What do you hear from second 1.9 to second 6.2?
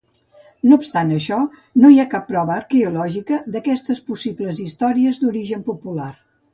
hi ha cap prova arqueològica d'aquestes possibles històries d'origen popular.